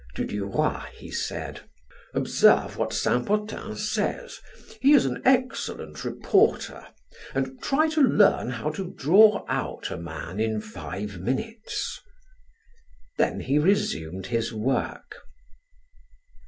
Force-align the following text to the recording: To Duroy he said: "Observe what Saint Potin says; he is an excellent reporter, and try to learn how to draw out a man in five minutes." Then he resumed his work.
To 0.15 0.25
Duroy 0.25 0.79
he 0.95 1.11
said: 1.11 1.61
"Observe 2.15 2.75
what 2.75 2.91
Saint 2.91 3.27
Potin 3.27 3.75
says; 3.75 4.39
he 4.81 4.93
is 4.93 5.05
an 5.05 5.21
excellent 5.23 6.03
reporter, 6.03 6.87
and 7.35 7.61
try 7.61 7.87
to 7.89 8.01
learn 8.01 8.49
how 8.49 8.71
to 8.71 8.95
draw 8.95 9.45
out 9.47 9.91
a 9.91 9.97
man 9.97 10.39
in 10.39 10.59
five 10.59 11.19
minutes." 11.19 11.99
Then 13.19 13.41
he 13.41 13.59
resumed 13.59 14.25
his 14.25 14.51
work. 14.51 15.17